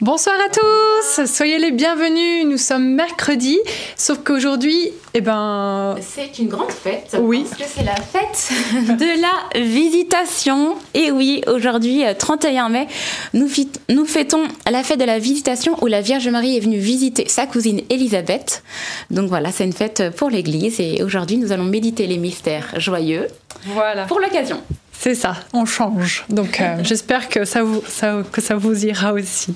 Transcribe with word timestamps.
Bonsoir 0.00 0.36
à 0.36 0.48
tous, 0.48 1.26
soyez 1.26 1.58
les 1.58 1.72
bienvenus. 1.72 2.46
Nous 2.46 2.56
sommes 2.56 2.94
mercredi, 2.94 3.58
sauf 3.96 4.20
qu'aujourd'hui, 4.24 4.92
eh 5.12 5.20
ben, 5.20 5.94
c'est 6.00 6.38
une 6.38 6.48
grande 6.48 6.70
fête. 6.70 7.18
Oui. 7.20 7.44
Parce 7.46 7.60
que 7.60 7.68
c'est 7.68 7.84
la 7.84 7.96
fête 7.96 8.50
de 8.98 9.20
la 9.20 9.60
visitation. 9.62 10.76
Et 10.94 11.10
oui, 11.10 11.42
aujourd'hui, 11.46 12.02
31 12.18 12.64
euh, 12.64 12.68
mai, 12.70 12.88
nous, 13.34 13.46
nous 13.90 14.06
fêtons 14.06 14.44
la 14.70 14.82
fête 14.82 15.00
de 15.00 15.04
la 15.04 15.18
visitation 15.18 15.76
où 15.82 15.86
la 15.86 16.00
Vierge 16.00 16.28
Marie 16.28 16.56
est 16.56 16.60
venue 16.60 16.78
visiter 16.78 17.28
sa 17.28 17.44
cousine 17.44 17.82
Élisabeth. 17.90 18.62
Donc 19.10 19.28
voilà, 19.28 19.52
c'est 19.52 19.64
une 19.64 19.74
fête 19.74 20.14
pour 20.16 20.30
l'Église 20.30 20.80
et 20.80 21.02
aujourd'hui, 21.02 21.36
nous 21.36 21.52
allons 21.52 21.64
méditer 21.64 22.06
les 22.06 22.16
mystères 22.16 22.72
joyeux. 22.78 23.26
Voilà. 23.66 24.06
Pour 24.06 24.20
l'occasion. 24.20 24.62
C'est 25.02 25.14
ça, 25.14 25.34
on 25.54 25.64
change. 25.64 26.26
Donc 26.28 26.60
euh, 26.60 26.76
j'espère 26.84 27.30
que 27.30 27.46
ça, 27.46 27.62
vous, 27.62 27.82
que 28.30 28.42
ça 28.42 28.54
vous 28.56 28.84
ira 28.84 29.14
aussi. 29.14 29.54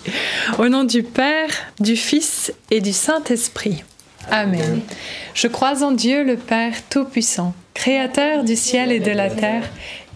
Au 0.59 0.71
nom 0.71 0.85
du 0.85 1.02
Père, 1.02 1.51
du 1.80 1.97
Fils 1.97 2.51
et 2.71 2.80
du 2.80 2.95
Saint-Esprit. 2.95 3.85
Amen. 4.30 4.80
Je 5.35 5.47
crois 5.47 5.85
en 5.85 5.93
Dieu 5.93 6.25
le 6.25 6.37
Père 6.37 6.73
Tout-Puissant, 6.88 7.52
Créateur 7.75 8.43
du 8.43 8.57
ciel 8.57 8.91
et 8.91 9.01
de 9.01 9.11
la 9.11 9.29
terre, 9.29 9.69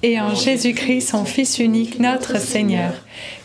et 0.02 0.18
en 0.18 0.34
Jésus-Christ, 0.34 1.10
son 1.10 1.26
Fils 1.26 1.58
unique, 1.58 1.98
notre 1.98 2.40
Seigneur, 2.40 2.94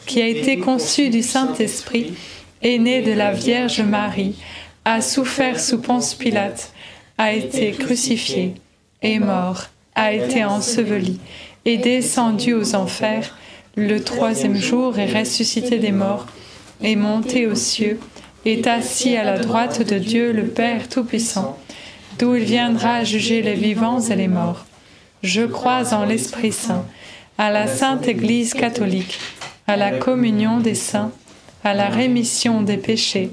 qui 0.05 0.21
a 0.21 0.27
été 0.27 0.59
conçu 0.59 1.09
du 1.09 1.21
Saint-Esprit, 1.21 2.13
est 2.61 2.77
né 2.77 3.01
de 3.01 3.11
la 3.11 3.33
Vierge 3.33 3.81
Marie, 3.81 4.37
a 4.85 5.01
souffert 5.01 5.59
sous 5.59 5.81
Ponce 5.81 6.13
Pilate, 6.13 6.71
a 7.17 7.33
été 7.33 7.71
crucifié, 7.71 8.53
est 9.01 9.19
mort, 9.19 9.67
a 9.95 10.11
été 10.11 10.43
enseveli 10.43 11.19
est 11.65 11.77
descendu 11.77 12.53
aux 12.53 12.75
enfers, 12.75 13.37
le 13.75 14.03
troisième 14.03 14.55
jour 14.55 14.99
est 14.99 15.17
ressuscité 15.17 15.79
des 15.79 15.91
morts, 15.91 16.27
est 16.83 16.95
monté 16.95 17.47
aux 17.47 17.55
cieux, 17.55 17.99
est 18.45 18.67
assis 18.67 19.15
à 19.15 19.23
la 19.23 19.39
droite 19.39 19.81
de 19.87 19.97
Dieu 19.97 20.33
le 20.33 20.45
Père 20.45 20.89
Tout-Puissant, 20.89 21.57
d'où 22.19 22.35
il 22.35 22.43
viendra 22.43 23.03
juger 23.03 23.41
les 23.41 23.53
vivants 23.53 24.01
et 24.01 24.15
les 24.15 24.27
morts. 24.27 24.65
Je 25.23 25.43
crois 25.43 25.93
en 25.93 26.03
l'Esprit 26.03 26.51
Saint, 26.51 26.85
à 27.37 27.49
la 27.49 27.67
Sainte 27.67 28.07
Église 28.07 28.53
catholique, 28.53 29.17
à 29.65 29.77
la 29.77 29.91
communion 29.91 30.59
des 30.59 30.75
saints, 30.75 31.11
à 31.63 31.73
la 31.73 31.87
rémission 31.87 32.61
des 32.61 32.77
péchés, 32.77 33.31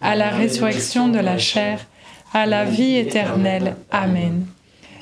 à 0.00 0.16
la 0.16 0.30
résurrection 0.30 1.08
de 1.08 1.20
la 1.20 1.38
chair, 1.38 1.86
à 2.34 2.44
la 2.44 2.64
vie 2.64 2.96
éternelle. 2.96 3.76
Amen. 3.92 4.46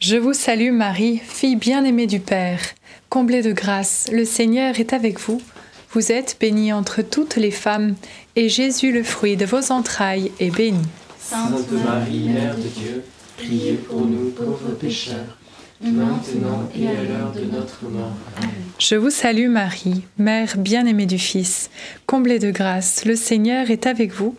Je 0.00 0.16
vous 0.16 0.32
salue 0.32 0.70
Marie, 0.70 1.18
fille 1.18 1.56
bien-aimée 1.56 2.06
du 2.06 2.20
Père, 2.20 2.60
comblée 3.08 3.42
de 3.42 3.50
grâce, 3.50 4.08
le 4.12 4.24
Seigneur 4.24 4.78
est 4.78 4.92
avec 4.92 5.18
vous. 5.18 5.42
Vous 5.90 6.12
êtes 6.12 6.36
bénie 6.38 6.72
entre 6.72 7.02
toutes 7.02 7.34
les 7.34 7.50
femmes, 7.50 7.96
et 8.36 8.48
Jésus, 8.48 8.92
le 8.92 9.02
fruit 9.02 9.36
de 9.36 9.44
vos 9.44 9.72
entrailles, 9.72 10.30
est 10.38 10.54
béni. 10.54 10.78
Sainte 11.18 11.72
Marie, 11.84 12.28
Mère 12.28 12.54
de 12.54 12.62
Dieu, 12.62 13.04
priez 13.38 13.72
pour 13.72 14.02
nous 14.02 14.30
pauvres 14.30 14.70
pécheurs, 14.78 15.36
maintenant 15.82 16.70
et 16.78 16.86
à 16.86 17.02
l'heure 17.02 17.32
de 17.32 17.44
notre 17.50 17.82
mort. 17.90 18.12
Amen. 18.36 18.50
Je 18.78 18.94
vous 18.94 19.10
salue 19.10 19.48
Marie, 19.48 20.04
Mère 20.16 20.58
bien-aimée 20.58 21.06
du 21.06 21.18
Fils, 21.18 21.70
comblée 22.06 22.38
de 22.38 22.52
grâce, 22.52 23.04
le 23.04 23.16
Seigneur 23.16 23.68
est 23.72 23.86
avec 23.86 24.12
vous. 24.12 24.36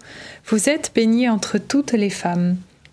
Vous 0.48 0.70
êtes 0.70 0.94
bénie 0.96 1.28
entre 1.28 1.58
toutes 1.58 1.92
les 1.92 2.10
femmes, 2.10 2.56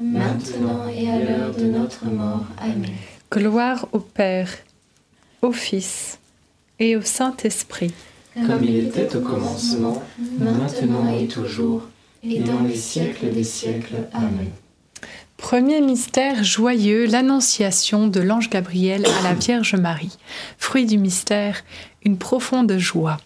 maintenant 0.00 0.88
et 0.88 1.10
à 1.10 1.18
l'heure 1.18 1.54
de 1.54 1.64
notre 1.64 2.06
mort. 2.06 2.44
Amen. 2.58 2.90
Gloire 3.30 3.86
au 3.92 3.98
Père, 3.98 4.50
au 5.42 5.52
Fils 5.52 6.18
et 6.78 6.96
au 6.96 7.02
Saint-Esprit 7.02 7.92
comme 8.46 8.64
il 8.64 8.76
était 8.76 9.14
au 9.16 9.20
commencement, 9.20 10.02
maintenant 10.38 11.12
et 11.16 11.26
toujours, 11.26 11.82
et 12.22 12.40
dans 12.40 12.60
les 12.60 12.74
siècles 12.74 13.32
des 13.32 13.44
siècles. 13.44 14.08
Amen. 14.12 14.50
Premier 15.36 15.80
mystère 15.80 16.42
joyeux, 16.42 17.06
l'annonciation 17.06 18.08
de 18.08 18.20
l'ange 18.20 18.50
Gabriel 18.50 19.06
à 19.06 19.22
la 19.22 19.34
Vierge 19.34 19.76
Marie. 19.76 20.16
Fruit 20.58 20.84
du 20.84 20.98
mystère, 20.98 21.62
une 22.04 22.18
profonde 22.18 22.76
joie. 22.76 23.18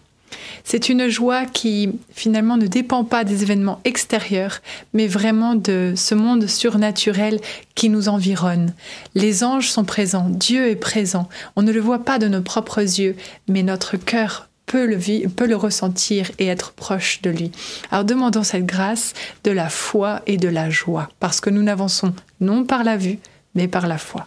C'est 0.63 0.89
une 0.89 1.09
joie 1.09 1.45
qui 1.45 1.89
finalement 2.13 2.57
ne 2.57 2.67
dépend 2.67 3.03
pas 3.03 3.23
des 3.23 3.43
événements 3.43 3.81
extérieurs, 3.83 4.61
mais 4.93 5.07
vraiment 5.07 5.55
de 5.55 5.93
ce 5.95 6.15
monde 6.15 6.47
surnaturel 6.47 7.39
qui 7.75 7.89
nous 7.89 8.07
environne. 8.07 8.73
Les 9.13 9.43
anges 9.43 9.69
sont 9.69 9.83
présents, 9.83 10.29
Dieu 10.29 10.69
est 10.69 10.75
présent. 10.75 11.27
On 11.55 11.61
ne 11.61 11.71
le 11.71 11.81
voit 11.81 12.03
pas 12.03 12.17
de 12.17 12.27
nos 12.27 12.41
propres 12.41 12.79
yeux, 12.79 13.15
mais 13.47 13.63
notre 13.63 13.97
cœur 13.97 14.47
peut 14.65 14.85
le, 14.85 15.55
ressentir 15.55 16.31
et 16.39 16.47
être 16.47 16.71
proche 16.71 17.21
de 17.21 17.29
lui. 17.29 17.51
Alors 17.91 18.05
demandons 18.05 18.43
cette 18.43 18.65
grâce 18.65 19.13
de 19.43 19.51
la 19.51 19.69
foi 19.69 20.21
et 20.25 20.37
de 20.37 20.47
la 20.47 20.69
joie, 20.69 21.09
parce 21.19 21.41
que 21.41 21.49
nous 21.49 21.63
n'avançons 21.63 22.13
non 22.39 22.65
par 22.65 22.83
la 22.83 22.97
vue, 22.97 23.19
mais 23.55 23.67
par 23.67 23.87
la 23.87 23.97
foi. 23.97 24.25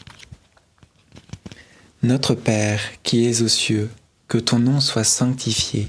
Notre 2.03 2.35
Père 2.35 2.81
qui 3.03 3.27
es 3.27 3.43
aux 3.43 3.49
cieux, 3.49 3.91
que 4.29 4.39
ton 4.39 4.59
nom 4.59 4.81
soit 4.81 5.05
sanctifié, 5.05 5.89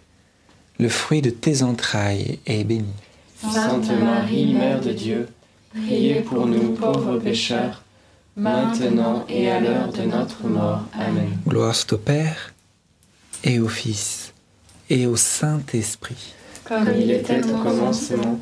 le 0.81 0.89
fruit 0.89 1.21
de 1.21 1.29
tes 1.29 1.61
entrailles, 1.61 2.39
est 2.47 2.63
béni. 2.63 2.91
Sainte 3.39 3.91
Marie, 3.99 4.51
Mère 4.53 4.81
de 4.81 4.91
Dieu, 4.91 5.27
priez 5.69 6.21
pour 6.21 6.47
nous 6.47 6.73
pauvres 6.73 7.19
pécheurs, 7.19 7.83
maintenant 8.35 9.23
et 9.29 9.51
à 9.51 9.59
l'heure 9.59 9.93
de 9.93 10.01
notre 10.01 10.47
mort. 10.47 10.81
Amen. 10.93 11.37
Gloire 11.47 11.75
soit 11.75 11.93
au 11.93 11.97
Père, 11.97 12.53
et 13.43 13.59
au 13.59 13.67
Fils, 13.67 14.33
et 14.89 15.05
au 15.05 15.15
Saint-Esprit. 15.15 16.33
Comme 16.63 16.87
il 16.99 17.11
était 17.11 17.45
au 17.45 17.57
commencement, 17.57 18.39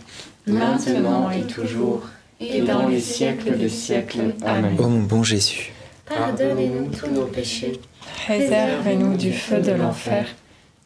maintenant 0.47 1.30
et 1.31 1.42
toujours, 1.42 2.03
et 2.39 2.62
dans 2.62 2.88
les 2.88 3.01
siècles 3.01 3.57
des 3.57 3.68
siècles. 3.68 4.33
Amen. 4.45 4.77
Ô 4.80 4.88
mon 4.88 5.03
bon 5.03 5.24
Jésus, 5.24 5.74
Pardonnez-nous 6.06 6.88
tous 6.88 7.12
nos 7.12 7.25
péchés, 7.25 7.81
Préservez-nous 8.25 9.18
du 9.18 9.33
feu 9.33 9.59
de 9.59 9.71
l'enfer 9.71 10.25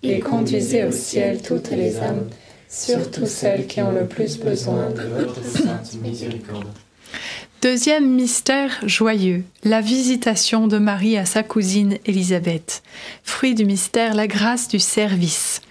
et 0.03 0.19
conduisez 0.19 0.83
au 0.83 0.91
ciel 0.91 1.41
toutes 1.41 1.71
les 1.71 1.97
âmes, 1.97 2.29
surtout 2.69 3.25
celles 3.25 3.67
qui 3.67 3.81
ont 3.81 3.91
le 3.91 4.05
plus 4.05 4.37
besoin 4.37 4.89
de 4.89 5.01
votre 5.01 5.43
sainte 5.43 5.93
miséricorde. 6.01 6.67
Deuxième 7.61 8.09
mystère 8.09 8.81
joyeux, 8.85 9.45
la 9.63 9.79
visitation 9.79 10.67
de 10.67 10.77
Marie 10.77 11.17
à 11.17 11.25
sa 11.25 11.43
cousine 11.43 11.97
Élisabeth. 12.05 12.83
Fruit 13.23 13.55
du 13.55 13.63
mystère, 13.63 14.15
la 14.15 14.27
grâce 14.27 14.67
du 14.67 14.79
service. 14.79 15.61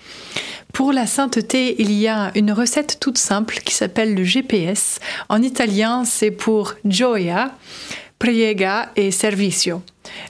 Pour 0.73 0.95
la 0.95 1.07
sainteté, 1.07 1.77
il 1.79 1.93
y 1.93 2.09
a 2.09 2.33
une 2.35 2.51
recette 2.51 2.99
toute 2.99 3.19
simple 3.19 3.61
qui 3.63 3.75
s'appelle 3.75 4.15
le 4.15 4.25
GPS. 4.25 5.01
En 5.29 5.43
italien, 5.43 6.07
c'est 6.07 6.31
pour 6.31 6.75
gioia, 6.87 7.55
priega 8.19 8.91
et 8.97 9.11
servizio. 9.11 9.83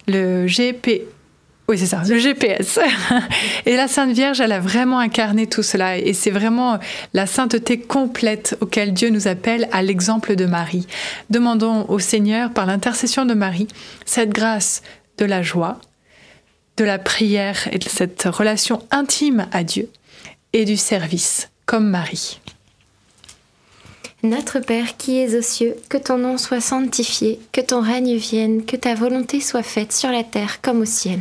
Le 0.08 0.46
GP, 0.46 1.02
oui, 1.72 1.78
c'est 1.78 1.86
ça, 1.86 2.02
le 2.06 2.18
GPS. 2.18 2.78
Et 3.66 3.76
la 3.76 3.88
Sainte 3.88 4.12
Vierge, 4.12 4.42
elle 4.42 4.52
a 4.52 4.60
vraiment 4.60 4.98
incarné 4.98 5.46
tout 5.46 5.62
cela. 5.62 5.96
Et 5.96 6.12
c'est 6.12 6.30
vraiment 6.30 6.78
la 7.14 7.26
sainteté 7.26 7.80
complète 7.80 8.58
auquel 8.60 8.92
Dieu 8.92 9.08
nous 9.08 9.26
appelle 9.26 9.70
à 9.72 9.82
l'exemple 9.82 10.36
de 10.36 10.44
Marie. 10.44 10.86
Demandons 11.30 11.86
au 11.88 11.98
Seigneur, 11.98 12.52
par 12.52 12.66
l'intercession 12.66 13.24
de 13.24 13.32
Marie, 13.32 13.68
cette 14.04 14.28
grâce 14.28 14.82
de 15.16 15.24
la 15.24 15.40
joie, 15.40 15.80
de 16.76 16.84
la 16.84 16.98
prière 16.98 17.66
et 17.72 17.78
de 17.78 17.88
cette 17.88 18.24
relation 18.24 18.86
intime 18.90 19.46
à 19.50 19.64
Dieu 19.64 19.88
et 20.52 20.66
du 20.66 20.76
service, 20.76 21.48
comme 21.64 21.88
Marie. 21.88 22.38
Notre 24.22 24.60
Père 24.60 24.98
qui 24.98 25.16
es 25.20 25.34
aux 25.38 25.42
cieux, 25.42 25.74
que 25.88 25.96
ton 25.96 26.18
nom 26.18 26.36
soit 26.36 26.60
sanctifié, 26.60 27.40
que 27.50 27.62
ton 27.62 27.80
règne 27.80 28.16
vienne, 28.16 28.66
que 28.66 28.76
ta 28.76 28.94
volonté 28.94 29.40
soit 29.40 29.62
faite 29.62 29.94
sur 29.94 30.10
la 30.10 30.22
terre 30.22 30.60
comme 30.60 30.82
au 30.82 30.84
ciel. 30.84 31.20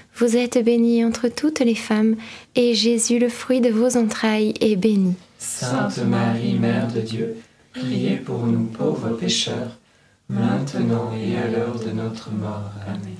Vous 0.15 0.37
êtes 0.37 0.63
bénie 0.63 1.03
entre 1.03 1.27
toutes 1.27 1.59
les 1.59 1.75
femmes, 1.75 2.15
et 2.55 2.73
Jésus, 2.73 3.19
le 3.19 3.29
fruit 3.29 3.61
de 3.61 3.69
vos 3.69 3.97
entrailles, 3.97 4.53
est 4.61 4.75
béni. 4.75 5.15
Sainte 5.37 5.97
Marie, 6.05 6.53
Mère 6.59 6.87
de 6.93 7.01
Dieu, 7.01 7.37
priez 7.73 8.17
pour 8.17 8.45
nous 8.45 8.65
pauvres 8.65 9.17
pécheurs, 9.17 9.77
maintenant 10.29 11.11
et 11.13 11.37
à 11.37 11.47
l'heure 11.47 11.79
de 11.79 11.91
notre 11.91 12.31
mort. 12.31 12.71
Amen. 12.87 13.15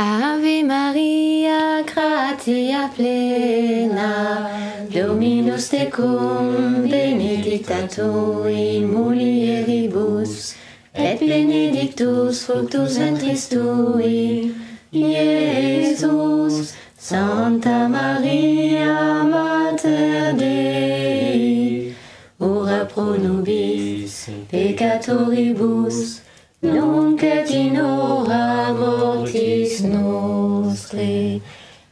Ave 0.00 0.64
Maria, 0.64 1.82
gratia 1.82 2.88
plena, 2.94 4.48
Dominus 4.92 5.70
tecum, 5.70 6.86
benedicta 6.88 7.88
tu 7.88 8.02
in 8.46 8.86
mulieribus, 8.86 10.54
et 10.94 11.18
benedictus 11.18 12.44
fructus 12.44 12.96
ventris 12.96 13.48
tui, 13.48 14.52
Iesus. 14.92 16.74
Santa 17.00 17.88
Maria, 17.88 19.22
Mater 19.24 20.34
Dei, 20.34 21.94
ora 22.40 22.84
pro 22.84 23.16
nobis 23.16 24.28
peccatoribus, 24.50 26.20
nunc 26.60 27.22
et 27.22 27.50
in 27.50 27.76
hora 27.80 28.72
mortis 28.72 29.80
nostre. 29.84 31.40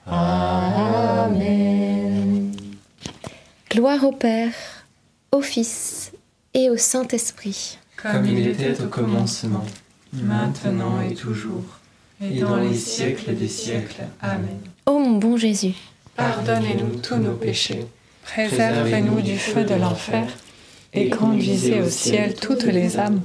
Amen. 0.07 1.47
Gloire 3.71 4.05
au 4.05 4.12
Père, 4.12 4.53
au 5.31 5.41
Fils 5.41 6.12
et 6.53 6.69
au 6.69 6.76
Saint-Esprit. 6.76 7.79
Comme 7.97 8.26
il 8.26 8.49
était 8.49 8.83
au 8.83 8.88
commencement, 8.88 9.65
maintenant 10.12 11.00
et 11.00 11.15
toujours, 11.15 11.65
et 12.20 12.40
dans 12.40 12.56
les 12.56 12.75
siècles 12.75 13.35
des 13.35 13.49
siècles. 13.49 14.02
Amen. 14.20 14.58
Ô 14.87 14.99
mon 14.99 15.18
bon 15.18 15.37
Jésus, 15.37 15.75
Pardonnez-nous 16.16 17.00
tous 17.00 17.16
nos 17.16 17.35
péchés, 17.35 17.85
préservez-nous 18.23 19.20
du 19.20 19.37
feu 19.37 19.64
de 19.64 19.75
l'enfer, 19.75 20.26
et 20.94 21.11
conduisez 21.11 21.80
au 21.80 21.90
ciel 21.90 22.35
toutes 22.35 22.64
les 22.64 22.99
âmes, 22.99 23.20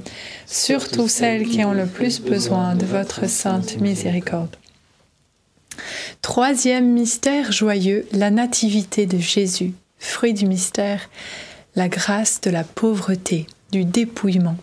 surtout 0.46 1.08
celles 1.08 1.48
qui 1.48 1.64
ont 1.64 1.72
le 1.72 1.86
plus 1.86 2.20
besoin 2.20 2.74
de 2.74 2.84
votre 2.84 3.28
sainte 3.28 3.80
miséricorde. 3.80 4.56
Troisième 6.20 6.92
mystère 6.92 7.50
joyeux, 7.50 8.06
la 8.12 8.30
nativité 8.30 9.06
de 9.06 9.18
Jésus. 9.18 9.72
Fruit 9.98 10.34
du 10.34 10.46
mystère, 10.46 11.08
la 11.74 11.88
grâce 11.88 12.40
de 12.42 12.50
la 12.50 12.64
pauvreté, 12.64 13.46
du 13.70 13.84
dépouillement. 13.84 14.56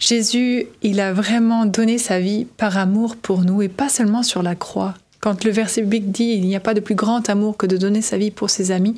Jésus, 0.00 0.66
il 0.82 0.98
a 0.98 1.12
vraiment 1.12 1.66
donné 1.66 1.98
sa 1.98 2.20
vie 2.20 2.46
par 2.56 2.78
amour 2.78 3.16
pour 3.16 3.42
nous 3.42 3.60
et 3.60 3.68
pas 3.68 3.90
seulement 3.90 4.22
sur 4.22 4.42
la 4.42 4.54
croix. 4.54 4.94
Quand 5.20 5.44
le 5.44 5.50
verset 5.50 5.82
biblique 5.82 6.10
dit 6.10 6.32
il 6.32 6.46
n'y 6.46 6.56
a 6.56 6.60
pas 6.60 6.72
de 6.72 6.80
plus 6.80 6.94
grand 6.94 7.28
amour 7.28 7.58
que 7.58 7.66
de 7.66 7.76
donner 7.76 8.00
sa 8.00 8.16
vie 8.16 8.30
pour 8.30 8.48
ses 8.48 8.70
amis, 8.70 8.96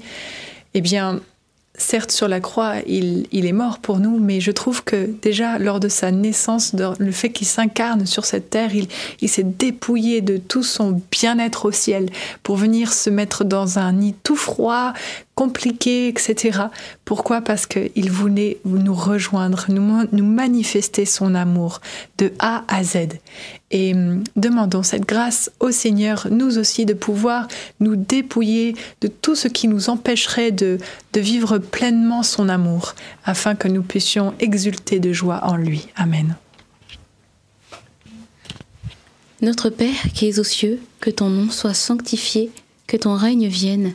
eh 0.75 0.81
bien, 0.81 1.21
certes 1.77 2.13
sur 2.13 2.29
la 2.29 2.39
croix, 2.39 2.77
il, 2.87 3.27
est 3.33 3.53
mort 3.53 3.79
pour 3.79 3.99
nous, 3.99 4.21
mais 4.21 4.41
je 4.41 4.53
trouve 4.53 4.85
que 4.85 5.11
déjà 5.23 5.59
lors 5.59 5.81
de 5.81 5.89
sa 5.89 6.13
naissance, 6.13 6.73
le 6.73 7.13
fait 7.13 7.31
qu'il 7.31 7.49
s'incarne 7.49 8.07
sur 8.07 8.25
cette 8.25 8.51
terre, 8.51 8.75
il, 8.75 8.87
il 9.21 9.29
s'est 9.29 9.43
dépouillé 9.43 10.21
de 10.21 10.37
tout 10.37 10.63
son 10.63 11.03
bien-être 11.11 11.67
au 11.67 11.73
ciel 11.73 12.11
pour 12.45 12.57
venir 12.57 12.93
se 12.93 13.11
mettre 13.11 13.45
dans 13.45 13.81
un 13.81 13.93
nid 13.93 14.15
tout 14.23 14.37
froid, 14.37 14.93
compliqué, 15.43 16.07
etc. 16.07 16.67
Pourquoi? 17.05 17.41
Parce 17.41 17.67
qu'il 17.67 18.11
voulait 18.13 18.59
nous 18.65 18.95
rejoindre, 18.95 19.67
nous, 19.69 20.25
manifester 20.25 21.05
son 21.05 21.35
amour 21.35 21.81
de 22.19 22.31
A 22.39 22.63
à 22.69 22.85
Z. 22.85 23.09
Et 23.73 23.93
hum, 23.93 24.23
demandons 24.37 24.85
cette 24.85 25.05
grâce 25.05 25.51
au 25.59 25.73
Seigneur, 25.73 26.29
nous 26.31 26.59
aussi, 26.59 26.87
de 26.87 26.95
pouvoir 26.95 27.49
nous 27.81 27.97
dépouiller 27.97 28.77
de 29.01 29.09
tout 29.09 29.35
ce 29.35 29.49
qui 29.49 29.67
nous 29.67 29.91
empêcherait 29.91 30.53
de, 30.53 30.79
de 31.13 31.21
vivre 31.21 31.59
pleinement 31.59 32.23
son 32.23 32.49
amour, 32.49 32.95
afin 33.25 33.57
que 33.57 33.67
nous 33.67 33.83
puissions 33.83 34.35
exulter 34.39 35.01
de 35.01 35.13
joie 35.13 35.41
en 35.43 35.57
lui. 35.57 35.89
Amen. 35.97 36.37
Notre 39.41 39.71
Père 39.71 40.03
qui 40.15 40.29
es 40.29 40.39
aux 40.39 40.45
cieux, 40.45 40.79
que 41.01 41.11
ton 41.11 41.31
nom 41.31 41.51
soit 41.51 41.75
sanctifié, 41.75 42.53
que 42.87 42.97
ton 42.97 43.17
règne 43.17 43.49
vienne, 43.49 43.95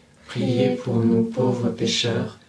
priez 0.31 0.69
pour 0.81 0.95
nous 0.95 1.23
pauvres 1.23 1.69
pécheurs, 1.69 2.39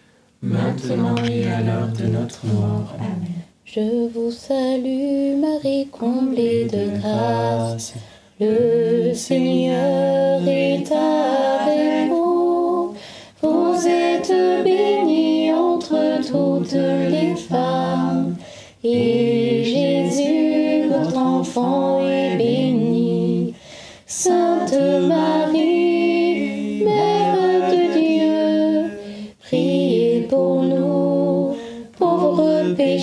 maintenant 0.41 1.15
et 1.29 1.45
à 1.47 1.59
l'heure 1.61 1.89
de 1.99 2.05
notre 2.05 2.45
mort. 2.45 2.93
Amen. 2.97 3.27
Je 3.65 4.07
vous 4.07 4.31
salue 4.31 5.35
Marie, 5.37 5.87
comblée 5.91 6.65
de 6.65 6.97
grâce. 6.97 7.93
Le 8.39 9.13
Seigneur 9.13 10.41
est 10.47 10.89
avec 10.91 12.09
vous. 12.09 12.95
Vous 13.41 13.75
êtes 13.85 14.33
bénie 14.63 15.51
entre 15.51 16.21
toutes 16.25 16.71
les 16.71 17.35
femmes. 17.35 18.37
Et 18.81 19.63
Jésus, 19.65 20.87
votre 20.89 21.17
enfant, 21.17 22.07
est 22.07 22.37
béni. 22.37 23.53
Sainte 24.05 24.73
Marie, 25.07 25.42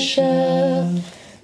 pécheurs, 0.00 0.87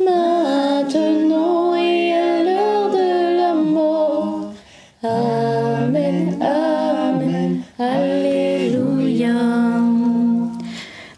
maintenant 0.00 1.74
et 1.76 2.12
à 2.14 2.42
l'heure 2.42 2.90
de 2.90 3.36
la 3.36 3.52
mort. 3.52 4.54
Amen, 5.02 6.40
Amen, 6.40 7.62
Alléluia. 7.78 9.34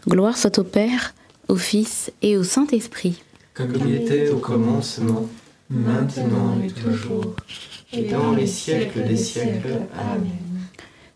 Gloire 0.05 0.37
soit 0.37 0.59
au 0.59 0.65
Père, 0.65 1.13
au 1.47 1.55
Fils 1.55 2.11
et 2.21 2.35
au 2.35 2.43
Saint-Esprit. 2.43 3.23
Comme 3.53 3.73
il 3.87 3.95
était 3.95 4.29
au 4.31 4.39
commencement, 4.39 5.25
maintenant 5.69 6.57
et 6.61 6.67
toujours, 6.67 7.35
et 7.93 8.01
dans 8.03 8.33
les 8.33 8.47
siècles 8.47 9.07
des 9.07 9.15
siècles. 9.15 9.79
Amen. 9.97 10.27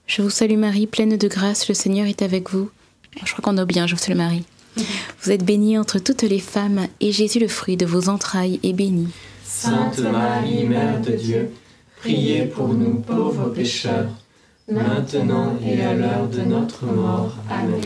Je 0.07 0.21
vous 0.21 0.29
salue 0.29 0.57
Marie, 0.57 0.87
pleine 0.87 1.17
de 1.17 1.27
grâce, 1.27 1.67
le 1.67 1.73
Seigneur 1.73 2.07
est 2.07 2.21
avec 2.21 2.49
vous. 2.49 2.69
Je 3.25 3.31
crois 3.33 3.43
qu'on 3.43 3.57
a 3.57 3.65
bien, 3.65 3.87
je 3.87 3.95
vous 3.95 4.01
salue 4.01 4.17
Marie. 4.17 4.45
Vous 4.75 5.31
êtes 5.31 5.43
bénie 5.45 5.77
entre 5.77 5.99
toutes 5.99 6.23
les 6.23 6.39
femmes, 6.39 6.87
et 6.99 7.11
Jésus, 7.11 7.39
le 7.39 7.47
fruit 7.47 7.77
de 7.77 7.85
vos 7.85 8.09
entrailles, 8.09 8.59
est 8.63 8.73
béni. 8.73 9.07
Sainte 9.43 9.99
Marie, 9.99 10.65
Mère 10.65 10.99
de 11.01 11.11
Dieu, 11.11 11.51
priez 11.97 12.45
pour 12.45 12.69
nous 12.69 12.95
pauvres 12.95 13.49
pécheurs, 13.49 14.09
maintenant 14.69 15.57
et 15.65 15.81
à 15.81 15.93
l'heure 15.93 16.27
de 16.27 16.41
notre 16.41 16.85
mort. 16.85 17.35
Amen. 17.49 17.81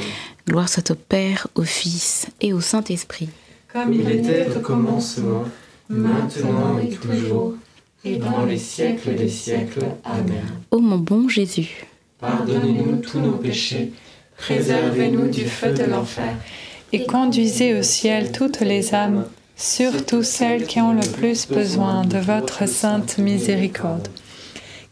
Gloire 0.48 0.70
soit 0.70 0.92
au 0.92 0.96
Père, 0.96 1.48
au 1.56 1.64
Fils 1.64 2.28
et 2.42 2.54
au 2.54 2.62
Saint-Esprit. 2.62 3.30
Comme 3.72 3.94
il 3.94 4.10
était 4.10 4.48
au 4.56 4.62
commencement, 4.62 5.44
maintenant 5.90 6.80
et 6.80 6.90
toujours, 6.90 7.56
et 8.06 8.16
dans 8.16 8.46
les 8.46 8.58
siècles 8.58 9.16
des 9.16 9.30
siècles. 9.30 9.86
Amen. 10.06 10.46
Ô 10.72 10.80
mon 10.80 10.98
bon 10.98 11.28
Jésus, 11.28 11.86
Pardonnez-nous 12.20 12.98
tous 12.98 13.20
nos 13.20 13.34
péchés, 13.34 13.92
préservez-nous 14.38 15.28
du 15.28 15.46
feu 15.46 15.72
de 15.72 15.84
l'enfer, 15.84 16.34
Et 16.94 17.06
conduisez 17.06 17.78
au 17.78 17.84
ciel 17.84 18.32
toutes 18.32 18.62
les 18.62 18.96
âmes, 18.96 19.26
surtout 19.58 20.24
celles 20.24 20.66
qui 20.66 20.80
ont 20.80 20.94
le 20.94 21.06
plus 21.06 21.48
besoin 21.48 22.06
de 22.06 22.18
votre 22.18 22.68
sainte 22.68 23.18
miséricorde. 23.18 24.08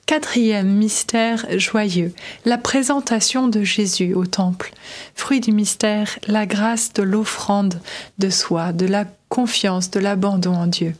Quatrième 0.05 0.71
mystère 0.71 1.47
joyeux, 1.57 2.13
la 2.45 2.59
présentation 2.59 3.47
de 3.47 3.63
Jésus 3.63 4.13
au 4.13 4.25
temple. 4.25 4.71
Fruit 5.15 5.39
du 5.39 5.51
mystère, 5.51 6.19
la 6.27 6.45
grâce 6.45 6.93
de 6.93 7.01
l'offrande 7.01 7.79
de 8.19 8.29
soi, 8.29 8.71
de 8.71 8.85
la 8.85 9.05
confiance, 9.29 9.89
de 9.89 9.99
l'abandon 9.99 10.53
en 10.53 10.67
Dieu. 10.67 10.93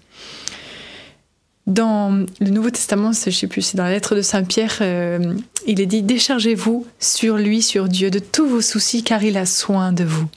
Dans 1.68 2.26
le 2.40 2.50
Nouveau 2.52 2.70
Testament, 2.70 3.12
je 3.12 3.30
ne 3.30 3.32
sais 3.32 3.48
plus, 3.48 3.64
c'est 3.64 3.78
dans 3.78 3.86
la 3.86 3.92
lettre 3.92 4.16
de 4.16 4.22
Saint 4.22 4.44
Pierre, 4.44 4.78
euh, 4.82 5.34
il 5.66 5.82
est 5.82 5.88
dit 5.88 6.04
Déchargez-vous 6.04 6.86
sur 7.00 7.38
lui, 7.38 7.64
sur 7.64 7.88
Dieu, 7.88 8.12
de 8.12 8.20
tous 8.20 8.48
vos 8.48 8.62
soucis, 8.62 9.04
car 9.04 9.24
il 9.24 9.36
a 9.36 9.48
soin 9.48 9.92
de 9.92 10.04
vous. 10.04 10.28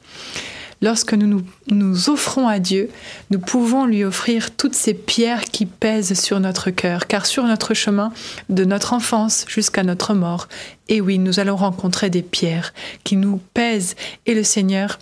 Lorsque 0.81 1.13
nous 1.13 1.43
nous, 1.71 2.09
offrons 2.09 2.47
à 2.47 2.61
Dieu, 2.61 2.89
nous 3.31 3.41
pouvons 3.41 3.85
lui 3.85 4.05
offrir 4.05 4.55
toutes 4.55 4.75
ces 4.75 4.95
pierres 4.95 5.45
qui 5.45 5.67
pèsent 5.67 6.19
sur 6.19 6.41
notre 6.41 6.71
cœur, 6.71 7.09
car 7.09 7.27
sur 7.27 7.45
notre 7.45 7.75
chemin, 7.75 8.13
de 8.49 8.65
notre 8.65 8.93
enfance 8.95 9.45
jusqu'à 9.49 9.83
notre 9.83 10.15
mort, 10.15 10.49
et 10.89 11.01
oui, 11.01 11.19
nous 11.19 11.41
allons 11.41 11.57
rencontrer 11.57 12.11
des 12.11 12.23
pierres 12.23 12.73
qui 13.05 13.17
nous 13.17 13.41
pèsent, 13.53 13.97
et 14.25 14.35
le 14.35 14.45
Seigneur 14.45 14.99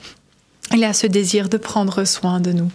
il 0.74 0.85
a 0.85 0.92
ce 0.92 1.07
désir 1.07 1.48
de 1.48 1.57
prendre 1.57 2.05
soin 2.05 2.40
de 2.40 2.52
nous. 2.52 2.70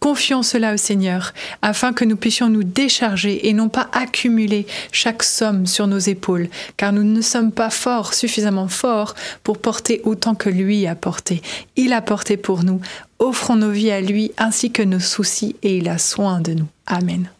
Confions 0.00 0.42
cela 0.42 0.74
au 0.74 0.76
Seigneur 0.76 1.32
afin 1.62 1.92
que 1.92 2.04
nous 2.04 2.16
puissions 2.16 2.48
nous 2.48 2.64
décharger 2.64 3.48
et 3.48 3.52
non 3.52 3.68
pas 3.68 3.88
accumuler 3.92 4.66
chaque 4.92 5.22
somme 5.22 5.66
sur 5.66 5.86
nos 5.86 5.98
épaules, 5.98 6.48
car 6.76 6.92
nous 6.92 7.04
ne 7.04 7.20
sommes 7.20 7.52
pas 7.52 7.70
forts, 7.70 8.14
suffisamment 8.14 8.68
forts 8.68 9.14
pour 9.42 9.58
porter 9.58 10.00
autant 10.04 10.34
que 10.34 10.48
lui 10.48 10.86
a 10.86 10.94
porté. 10.94 11.42
Il 11.76 11.92
a 11.92 12.00
porté 12.00 12.36
pour 12.36 12.64
nous. 12.64 12.80
Offrons 13.18 13.56
nos 13.56 13.70
vies 13.70 13.90
à 13.90 14.00
lui 14.00 14.32
ainsi 14.38 14.70
que 14.70 14.82
nos 14.82 15.00
soucis 15.00 15.56
et 15.62 15.78
il 15.78 15.88
a 15.88 15.98
soin 15.98 16.40
de 16.40 16.54
nous. 16.54 16.68
Amen. 16.86 17.30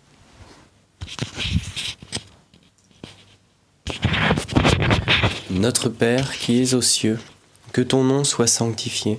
Notre 5.50 5.88
Père 5.88 6.36
qui 6.36 6.60
es 6.62 6.74
aux 6.74 6.82
cieux, 6.82 7.18
que 7.72 7.80
ton 7.80 8.04
nom 8.04 8.24
soit 8.24 8.46
sanctifié, 8.46 9.18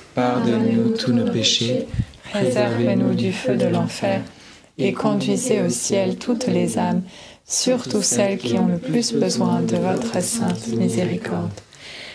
Pardonne-nous 0.15 0.97
tous 0.97 1.13
nos 1.13 1.31
péchés, 1.31 1.87
Préservez-nous 2.31 3.13
du 3.13 3.33
feu 3.33 3.57
de 3.57 3.65
l'enfer 3.65 4.21
et 4.77 4.93
conduisez 4.93 5.61
au 5.61 5.69
ciel 5.69 6.15
toutes 6.15 6.47
les 6.47 6.77
âmes, 6.77 7.01
surtout 7.45 8.01
celles 8.01 8.37
qui 8.37 8.57
ont 8.57 8.67
le 8.67 8.77
plus 8.77 9.13
besoin 9.13 9.61
de 9.61 9.75
votre 9.75 10.21
sainte 10.21 10.67
miséricorde. 10.67 11.51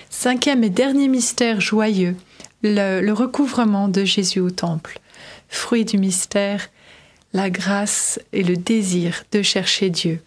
Cinquième 0.08 0.64
et 0.64 0.70
dernier 0.70 1.08
mystère 1.08 1.60
joyeux, 1.60 2.16
le, 2.62 3.00
le 3.00 3.12
recouvrement 3.12 3.88
de 3.88 4.04
Jésus 4.04 4.40
au 4.40 4.50
temple. 4.50 5.00
Fruit 5.48 5.84
du 5.84 5.98
mystère, 5.98 6.70
la 7.34 7.50
grâce 7.50 8.18
et 8.32 8.42
le 8.42 8.56
désir 8.56 9.24
de 9.32 9.42
chercher 9.42 9.90
Dieu. 9.90 10.22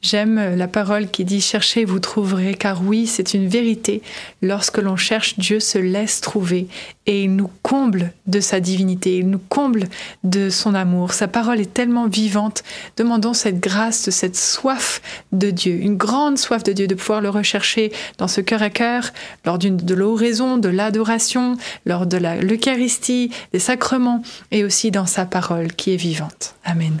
J'aime 0.00 0.54
la 0.54 0.68
parole 0.68 1.08
qui 1.08 1.24
dit 1.24 1.40
cherchez, 1.40 1.84
vous 1.84 1.98
trouverez, 1.98 2.54
car 2.54 2.82
oui, 2.84 3.08
c'est 3.08 3.34
une 3.34 3.48
vérité. 3.48 4.00
Lorsque 4.42 4.78
l'on 4.78 4.94
cherche, 4.94 5.38
Dieu 5.38 5.58
se 5.58 5.78
laisse 5.78 6.20
trouver 6.20 6.68
et 7.06 7.24
il 7.24 7.34
nous 7.34 7.50
comble 7.62 8.12
de 8.28 8.38
sa 8.38 8.60
divinité, 8.60 9.18
il 9.18 9.28
nous 9.28 9.40
comble 9.40 9.88
de 10.22 10.50
son 10.50 10.74
amour. 10.74 11.14
Sa 11.14 11.26
parole 11.26 11.58
est 11.58 11.74
tellement 11.74 12.06
vivante. 12.06 12.62
Demandons 12.96 13.34
cette 13.34 13.58
grâce, 13.58 14.10
cette 14.10 14.36
soif 14.36 15.02
de 15.32 15.50
Dieu, 15.50 15.72
une 15.72 15.96
grande 15.96 16.38
soif 16.38 16.62
de 16.62 16.72
Dieu, 16.72 16.86
de 16.86 16.94
pouvoir 16.94 17.20
le 17.20 17.30
rechercher 17.30 17.90
dans 18.18 18.28
ce 18.28 18.40
cœur 18.40 18.62
à 18.62 18.70
cœur, 18.70 19.10
lors 19.44 19.58
de 19.58 19.94
l'oraison, 19.94 20.58
de 20.58 20.68
l'adoration, 20.68 21.56
lors 21.86 22.06
de 22.06 22.18
l'Eucharistie, 22.18 23.30
des 23.52 23.58
sacrements 23.58 24.22
et 24.52 24.62
aussi 24.62 24.92
dans 24.92 25.06
sa 25.06 25.26
parole 25.26 25.72
qui 25.72 25.92
est 25.92 25.96
vivante. 25.96 26.54
Amen. 26.64 27.00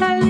salue 0.00 0.29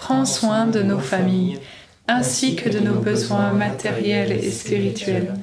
Prends 0.00 0.24
soin 0.24 0.66
de 0.66 0.82
nos 0.82 0.98
familles, 0.98 1.58
ainsi 2.08 2.56
que 2.56 2.70
de 2.70 2.80
nos 2.80 2.94
besoins 2.94 3.52
matériels 3.52 4.32
et 4.32 4.50
spirituels. 4.50 5.34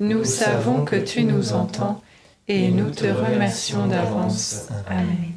Nous 0.00 0.24
savons 0.24 0.86
que 0.86 0.96
tu 0.96 1.24
nous 1.24 1.52
entends 1.52 2.00
et 2.48 2.70
nous 2.70 2.90
te 2.90 3.04
remercions 3.04 3.86
d'avance. 3.86 4.68
Amen. 4.88 5.34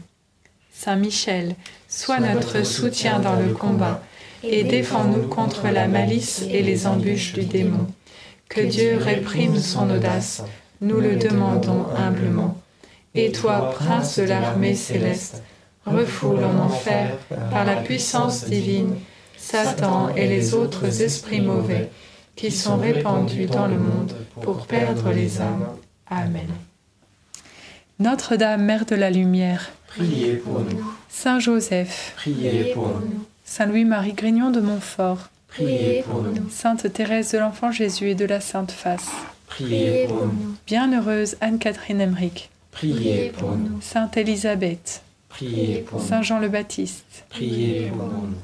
Saint 0.73 0.95
Michel, 0.95 1.55
sois 1.89 2.21
notre 2.21 2.65
soutien 2.65 3.19
dans 3.19 3.35
le 3.35 3.53
combat 3.53 4.01
et 4.41 4.63
défends-nous 4.63 5.27
contre 5.27 5.67
la 5.67 5.89
malice 5.89 6.45
et 6.49 6.63
les 6.63 6.87
embûches 6.87 7.33
du 7.33 7.43
démon. 7.43 7.87
Que 8.47 8.61
Dieu 8.61 8.97
réprime 8.97 9.59
son 9.59 9.89
audace, 9.89 10.43
nous 10.79 11.01
le 11.01 11.17
demandons 11.17 11.87
humblement. 11.97 12.57
Et 13.15 13.33
toi, 13.33 13.71
prince 13.71 14.17
de 14.17 14.23
l'armée 14.23 14.75
céleste, 14.75 15.43
refoule 15.85 16.43
en 16.43 16.65
enfer, 16.65 17.17
par 17.49 17.65
la 17.65 17.77
puissance 17.77 18.45
divine, 18.45 18.95
Satan 19.37 20.09
et 20.15 20.27
les 20.27 20.53
autres 20.53 21.01
esprits 21.01 21.41
mauvais 21.41 21.89
qui 22.35 22.51
sont 22.51 22.77
répandus 22.77 23.47
dans 23.47 23.67
le 23.67 23.77
monde 23.77 24.13
pour 24.41 24.65
perdre 24.67 25.11
les 25.11 25.41
âmes. 25.41 25.67
Amen. 26.09 26.47
Notre-Dame, 27.99 28.63
Mère 28.63 28.85
de 28.85 28.95
la 28.95 29.09
Lumière, 29.09 29.71
Priez 29.87 30.35
pour 30.35 30.61
nous, 30.61 30.93
Saint 31.09 31.39
Joseph, 31.39 32.13
priez 32.15 32.71
pour 32.73 32.87
nous, 32.87 33.25
Saint 33.43 33.65
Louis-Marie 33.65 34.13
Grignon 34.13 34.49
de 34.49 34.61
Montfort, 34.61 35.29
priez 35.49 36.03
pour 36.03 36.21
nous, 36.21 36.49
Sainte 36.49 36.93
Thérèse 36.93 37.33
de 37.33 37.39
l'Enfant 37.39 37.71
Jésus 37.71 38.11
et 38.11 38.15
de 38.15 38.23
la 38.23 38.39
Sainte 38.39 38.71
Face, 38.71 39.09
priez 39.47 40.07
pour 40.07 40.27
nous, 40.27 40.55
Bienheureuse 40.65 41.35
Anne-Catherine 41.41 41.99
Emmerich, 41.99 42.49
priez 42.71 43.33
pour 43.37 43.51
nous, 43.51 43.81
Sainte 43.81 44.15
Élisabeth, 44.15 45.03
priez 45.31 45.81
pour 45.81 45.99
nous, 45.99 46.07
Saint 46.07 46.21
Jean 46.21 46.39
le 46.39 46.49
Baptiste 46.49 47.25
priez 47.29 47.89
pour 47.89 48.05
nous. 48.07 48.35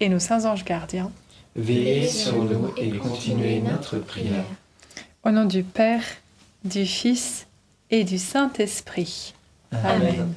et 0.00 0.08
nos 0.08 0.18
saints 0.18 0.44
anges 0.44 0.64
gardiens, 0.64 1.10
Veillez 1.56 2.06
sur 2.08 2.42
nous 2.44 2.72
et 2.76 2.90
continuez 2.98 3.60
notre 3.60 3.98
prière. 3.98 4.44
au 5.24 5.30
nom 5.30 5.44
du 5.44 5.62
Père, 5.64 6.02
du 6.64 6.84
Fils 6.86 7.46
et 7.90 8.04
du 8.04 8.18
Saint-Esprit. 8.18 9.34
Amen. 9.72 10.32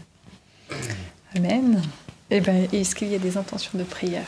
Amen. 1.35 1.81
Eh 2.29 2.39
bien, 2.39 2.65
est-ce 2.71 2.95
qu'il 2.95 3.09
y 3.09 3.15
a 3.15 3.19
des 3.19 3.37
intentions 3.37 3.77
de 3.77 3.83
prière? 3.83 4.25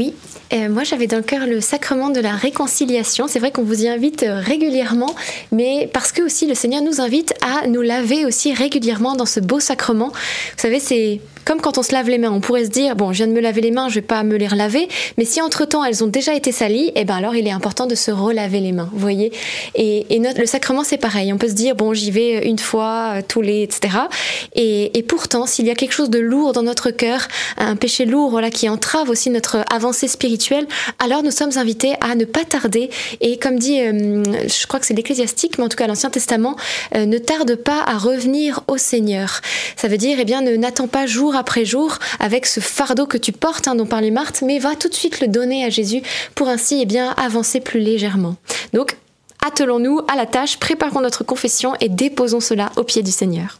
Oui, 0.00 0.14
euh, 0.54 0.70
moi 0.70 0.82
j'avais 0.82 1.06
dans 1.06 1.18
le 1.18 1.22
cœur 1.22 1.46
le 1.46 1.60
sacrement 1.60 2.08
de 2.08 2.20
la 2.20 2.32
réconciliation. 2.32 3.26
C'est 3.28 3.38
vrai 3.38 3.50
qu'on 3.50 3.64
vous 3.64 3.82
y 3.84 3.86
invite 3.86 4.22
euh, 4.22 4.40
régulièrement, 4.40 5.14
mais 5.52 5.90
parce 5.92 6.10
que 6.10 6.22
aussi 6.22 6.46
le 6.46 6.54
Seigneur 6.54 6.80
nous 6.80 7.02
invite 7.02 7.34
à 7.42 7.66
nous 7.66 7.82
laver 7.82 8.24
aussi 8.24 8.54
régulièrement 8.54 9.14
dans 9.14 9.26
ce 9.26 9.40
beau 9.40 9.60
sacrement. 9.60 10.08
Vous 10.08 10.56
savez, 10.56 10.80
c'est 10.80 11.20
comme 11.44 11.60
quand 11.60 11.78
on 11.78 11.82
se 11.82 11.92
lave 11.92 12.08
les 12.08 12.18
mains. 12.18 12.30
On 12.30 12.40
pourrait 12.40 12.64
se 12.64 12.70
dire, 12.70 12.96
bon, 12.96 13.12
je 13.12 13.18
viens 13.18 13.26
de 13.26 13.32
me 13.32 13.40
laver 13.40 13.60
les 13.60 13.70
mains, 13.70 13.88
je 13.88 13.96
vais 13.96 14.02
pas 14.02 14.22
me 14.22 14.36
les 14.36 14.48
relaver, 14.48 14.88
mais 15.18 15.24
si 15.24 15.40
entre-temps 15.40 15.84
elles 15.84 16.04
ont 16.04 16.08
déjà 16.08 16.34
été 16.34 16.52
salies, 16.52 16.92
eh 16.94 17.04
ben 17.04 17.16
alors 17.16 17.34
il 17.34 17.46
est 17.46 17.52
important 17.52 17.86
de 17.86 17.94
se 17.94 18.10
relaver 18.10 18.60
les 18.60 18.72
mains, 18.72 18.88
vous 18.92 18.98
voyez. 18.98 19.32
Et, 19.74 20.06
le 20.10 20.46
sacrement 20.46 20.84
c'est 20.84 20.98
pareil. 20.98 21.32
On 21.32 21.38
peut 21.38 21.48
se 21.48 21.54
dire, 21.54 21.74
bon, 21.74 21.92
j'y 21.92 22.10
vais 22.10 22.46
une 22.46 22.58
fois, 22.58 23.14
euh, 23.16 23.22
tous 23.26 23.40
les, 23.40 23.62
etc. 23.62 23.98
Et, 24.54 25.04
pourtant, 25.08 25.46
s'il 25.46 25.66
y 25.66 25.70
a 25.70 25.74
quelque 25.74 25.92
chose 25.92 26.10
de 26.10 26.18
lourd 26.18 26.52
dans 26.52 26.62
notre 26.62 26.90
cœur, 26.90 27.26
un 27.56 27.74
péché 27.74 28.04
lourd, 28.04 28.30
voilà, 28.30 28.50
qui 28.50 28.68
entrave 28.68 29.08
aussi 29.08 29.30
notre 29.30 29.64
avancée 29.72 30.08
spirituelle, 30.08 30.66
alors 30.98 31.22
nous 31.22 31.30
sommes 31.30 31.56
invités 31.56 31.94
à 32.00 32.14
ne 32.14 32.24
pas 32.24 32.44
tarder. 32.44 32.90
Et 33.20 33.38
comme 33.38 33.58
dit, 33.58 33.80
euh, 33.80 34.22
je 34.46 34.66
crois 34.66 34.78
que 34.78 34.86
c'est 34.86 34.94
l'Ecclésiastique, 34.94 35.58
mais 35.58 35.64
en 35.64 35.68
tout 35.68 35.76
cas 35.76 35.86
l'Ancien 35.86 36.10
Testament, 36.10 36.56
euh, 36.94 37.06
ne 37.06 37.18
tarde 37.18 37.56
pas 37.56 37.82
à 37.86 37.98
revenir 37.98 38.60
au 38.68 38.76
Seigneur. 38.76 39.40
Ça 39.76 39.88
veut 39.88 39.98
dire, 39.98 40.18
eh 40.20 40.24
bien, 40.24 40.42
ne 40.42 40.54
n'attends 40.56 40.88
pas 40.88 41.06
jour 41.06 41.34
après 41.40 41.64
jour 41.64 41.98
avec 42.20 42.46
ce 42.46 42.60
fardeau 42.60 43.06
que 43.06 43.16
tu 43.16 43.32
portes, 43.32 43.66
hein, 43.66 43.74
dont 43.74 43.86
parlait 43.86 44.10
Marthe, 44.10 44.42
mais 44.42 44.58
va 44.58 44.76
tout 44.76 44.88
de 44.88 44.94
suite 44.94 45.20
le 45.20 45.26
donner 45.26 45.64
à 45.64 45.70
Jésus 45.70 46.02
pour 46.34 46.48
ainsi, 46.48 46.78
eh 46.80 46.86
bien, 46.86 47.10
avancer 47.16 47.60
plus 47.60 47.80
légèrement. 47.80 48.36
Donc, 48.72 48.96
attelons-nous 49.44 50.02
à 50.06 50.16
la 50.16 50.26
tâche, 50.26 50.58
préparons 50.58 51.00
notre 51.00 51.24
confession 51.24 51.74
et 51.80 51.88
déposons 51.88 52.40
cela 52.40 52.70
au 52.76 52.84
pied 52.84 53.02
du 53.02 53.10
Seigneur. 53.10 53.58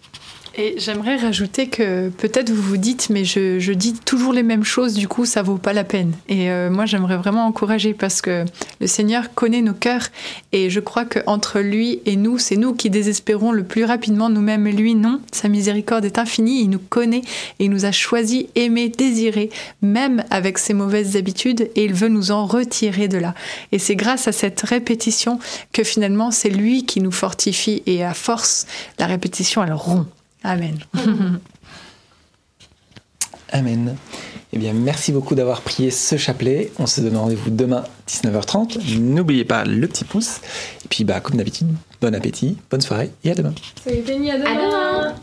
Et 0.57 0.75
j'aimerais 0.79 1.17
rajouter 1.17 1.69
que 1.69 2.09
peut-être 2.09 2.51
vous 2.51 2.61
vous 2.61 2.77
dites, 2.77 3.09
mais 3.09 3.25
je, 3.25 3.61
je, 3.61 3.73
dis 3.73 3.95
toujours 3.95 4.33
les 4.33 4.43
mêmes 4.43 4.65
choses, 4.65 4.95
du 4.95 5.07
coup, 5.07 5.25
ça 5.25 5.43
vaut 5.43 5.59
pas 5.59 5.73
la 5.73 5.85
peine. 5.85 6.13
Et 6.29 6.51
euh, 6.51 6.71
moi, 6.71 6.87
j'aimerais 6.87 7.17
vraiment 7.17 7.47
encourager 7.47 7.95
parce 7.95 8.21
que 8.21 8.45
le 8.81 8.87
Seigneur 8.89 9.33
connaît 9.35 9.63
nos 9.63 9.75
cœurs 9.75 10.09
et 10.51 10.69
je 10.69 10.81
crois 10.81 11.05
qu'entre 11.05 11.61
lui 11.61 12.01
et 12.05 12.17
nous, 12.17 12.39
c'est 12.39 12.57
nous 12.57 12.75
qui 12.75 12.91
désespérons 12.91 13.53
le 13.53 13.63
plus 13.63 13.85
rapidement 13.85 14.29
nous-mêmes. 14.29 14.67
Lui, 14.67 14.97
non. 14.97 15.21
Sa 15.31 15.49
miséricorde 15.49 16.05
est 16.05 16.19
infinie. 16.19 16.63
Il 16.63 16.71
nous 16.71 16.81
connaît 16.81 17.23
et 17.59 17.65
il 17.65 17.71
nous 17.71 17.85
a 17.85 17.93
choisi, 17.93 18.49
aimé, 18.57 18.89
désiré, 18.89 19.51
même 19.83 20.25
avec 20.31 20.59
ses 20.59 20.75
mauvaises 20.75 21.17
habitudes 21.17 21.71
et 21.77 21.85
il 21.85 21.95
veut 21.95 22.09
nous 22.09 22.33
en 22.33 22.47
retirer 22.47 23.07
de 23.07 23.19
là. 23.19 23.35
Et 23.71 23.79
c'est 23.79 23.97
grâce 23.97 24.27
à 24.27 24.33
cette 24.33 24.61
répétition 24.63 25.39
que 25.73 25.85
finalement, 25.85 26.33
c'est 26.33 26.51
lui 26.51 26.85
qui 26.85 27.01
nous 27.01 27.13
fortifie 27.13 27.83
et 27.87 28.05
à 28.05 28.15
force, 28.15 28.67
la 28.99 29.07
répétition, 29.07 29.63
elle 29.63 29.73
rompt. 29.73 30.07
Amen. 30.42 30.79
Amen. 33.53 33.96
Eh 34.53 34.59
bien, 34.59 34.72
merci 34.72 35.12
beaucoup 35.12 35.35
d'avoir 35.35 35.61
prié 35.61 35.90
ce 35.90 36.16
chapelet. 36.16 36.72
On 36.79 36.87
se 36.87 37.00
donne 37.00 37.16
rendez-vous 37.16 37.50
demain 37.50 37.85
19h30. 38.09 38.98
N'oubliez 38.98 39.44
pas 39.44 39.64
le 39.64 39.87
petit 39.87 40.05
pouce. 40.05 40.40
Et 40.85 40.88
puis, 40.88 41.05
bah, 41.05 41.20
comme 41.20 41.37
d'habitude, 41.37 41.68
bon 42.00 42.14
appétit, 42.14 42.57
bonne 42.70 42.81
soirée 42.81 43.11
et 43.24 43.31
à 43.31 43.35
demain. 43.35 43.55
Soyez 43.83 44.03
bénis, 44.03 44.31
à 44.31 44.38
demain. 44.38 44.50
À 44.50 44.55
demain. 44.55 45.14